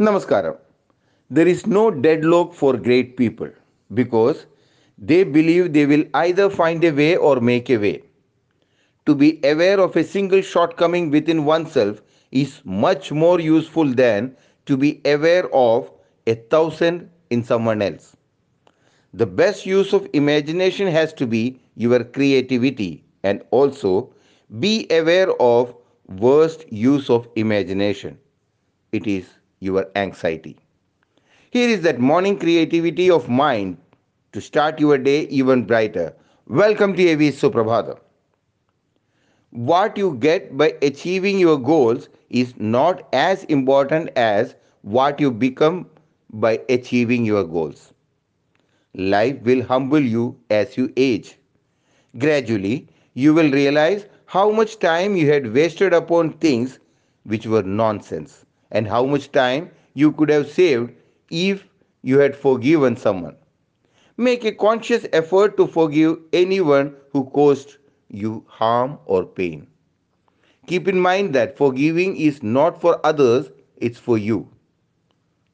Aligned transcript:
Namaskaram. 0.00 0.56
There 1.28 1.46
is 1.46 1.66
no 1.66 1.90
deadlock 1.90 2.54
for 2.54 2.76
great 2.78 3.18
people 3.18 3.50
because 3.92 4.46
they 4.96 5.24
believe 5.24 5.74
they 5.74 5.84
will 5.84 6.04
either 6.14 6.48
find 6.48 6.82
a 6.84 6.90
way 6.90 7.16
or 7.16 7.38
make 7.40 7.68
a 7.68 7.76
way. 7.76 8.02
To 9.04 9.14
be 9.14 9.38
aware 9.44 9.78
of 9.78 9.96
a 9.96 10.04
single 10.04 10.40
shortcoming 10.40 11.10
within 11.10 11.44
oneself 11.44 12.00
is 12.30 12.62
much 12.64 13.12
more 13.12 13.40
useful 13.40 13.92
than 13.92 14.34
to 14.64 14.78
be 14.78 15.02
aware 15.04 15.54
of 15.54 15.92
a 16.26 16.34
thousand 16.34 17.10
in 17.28 17.44
someone 17.44 17.82
else. 17.82 18.16
The 19.12 19.26
best 19.26 19.66
use 19.66 19.92
of 19.92 20.08
imagination 20.14 20.86
has 20.86 21.12
to 21.14 21.26
be 21.26 21.60
your 21.76 22.04
creativity 22.04 23.04
and 23.22 23.42
also 23.50 24.14
be 24.60 24.86
aware 24.90 25.30
of 25.42 25.74
worst 26.08 26.64
use 26.72 27.10
of 27.10 27.28
imagination. 27.36 28.18
It 28.92 29.06
is 29.06 29.26
your 29.60 29.86
anxiety. 29.94 30.56
Here 31.50 31.68
is 31.68 31.82
that 31.82 32.00
morning 32.00 32.38
creativity 32.38 33.10
of 33.10 33.28
mind 33.28 33.76
to 34.32 34.40
start 34.40 34.80
your 34.80 34.98
day 34.98 35.22
even 35.24 35.64
brighter. 35.64 36.14
Welcome 36.46 36.94
to 36.96 37.12
AV 37.12 37.20
Suprabhata. 37.40 37.98
What 39.50 39.96
you 39.98 40.16
get 40.16 40.56
by 40.56 40.74
achieving 40.82 41.38
your 41.38 41.58
goals 41.58 42.08
is 42.30 42.54
not 42.58 43.06
as 43.12 43.44
important 43.44 44.10
as 44.16 44.54
what 44.82 45.20
you 45.20 45.30
become 45.30 45.88
by 46.30 46.60
achieving 46.68 47.24
your 47.24 47.44
goals. 47.44 47.92
Life 48.94 49.42
will 49.42 49.62
humble 49.62 50.00
you 50.00 50.38
as 50.50 50.76
you 50.76 50.92
age. 50.96 51.38
Gradually, 52.18 52.88
you 53.14 53.34
will 53.34 53.50
realize 53.50 54.06
how 54.26 54.50
much 54.50 54.78
time 54.78 55.16
you 55.16 55.30
had 55.30 55.52
wasted 55.52 55.92
upon 55.92 56.32
things 56.34 56.78
which 57.24 57.46
were 57.46 57.62
nonsense 57.62 58.44
and 58.70 58.86
how 58.88 59.04
much 59.04 59.30
time 59.32 59.70
you 59.94 60.12
could 60.12 60.28
have 60.30 60.48
saved 60.50 60.92
if 61.30 61.66
you 62.02 62.18
had 62.18 62.36
forgiven 62.36 62.96
someone. 62.96 63.36
Make 64.16 64.44
a 64.44 64.52
conscious 64.52 65.06
effort 65.12 65.56
to 65.56 65.66
forgive 65.66 66.18
anyone 66.32 66.94
who 67.12 67.24
caused 67.30 67.76
you 68.08 68.44
harm 68.48 68.98
or 69.06 69.24
pain. 69.24 69.66
Keep 70.66 70.88
in 70.88 70.98
mind 71.00 71.34
that 71.34 71.56
forgiving 71.56 72.16
is 72.16 72.42
not 72.42 72.80
for 72.80 73.00
others, 73.04 73.50
it's 73.76 73.98
for 73.98 74.18
you. 74.18 74.48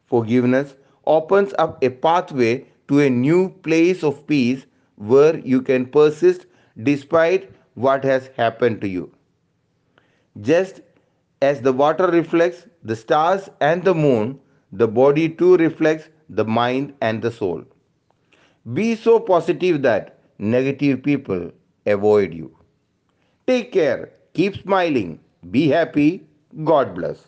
Forgiveness 0.07 0.75
opens 1.07 1.53
up 1.59 1.83
a 1.83 1.91
pathway 1.91 2.67
to 2.89 3.01
a 3.01 3.11
new 3.11 3.51
place 3.63 4.03
of 4.03 4.27
peace 4.27 4.67
where 4.97 5.39
you 5.39 5.61
can 5.63 5.87
persist 5.87 6.47
despite 6.83 7.51
what 7.75 8.05
has 8.05 8.29
happened 8.37 8.81
to 8.81 8.89
you. 8.89 9.11
Just 10.41 10.81
as 11.47 11.61
the 11.63 11.73
water 11.73 12.07
reflects 12.09 12.67
the 12.83 12.97
stars 12.97 13.49
and 13.61 13.85
the 13.85 13.95
moon, 13.95 14.39
the 14.73 14.89
body 14.89 15.29
too 15.29 15.57
reflects 15.57 16.09
the 16.29 16.45
mind 16.45 16.95
and 17.01 17.23
the 17.23 17.31
soul. 17.31 17.65
Be 18.75 18.95
so 18.95 19.19
positive 19.19 19.83
that 19.83 20.19
negative 20.39 21.03
people 21.03 21.51
avoid 21.87 22.35
you. 22.35 22.55
Take 23.47 23.73
care, 23.73 24.11
keep 24.35 24.57
smiling, 24.63 25.19
be 25.51 25.69
happy, 25.69 26.27
God 26.65 26.95
bless. 26.95 27.25